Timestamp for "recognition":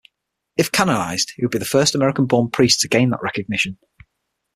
3.21-3.77